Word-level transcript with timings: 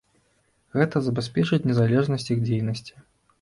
Гэта 0.77 1.01
забяспечыць 1.07 1.61
незалежнасць 1.73 2.27
іх 2.37 2.43
дзейнасці. 2.49 2.93